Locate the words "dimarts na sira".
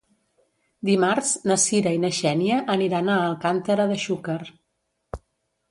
0.89-1.93